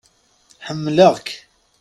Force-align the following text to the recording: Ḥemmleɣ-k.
Ḥemmleɣ-k. 0.65 1.27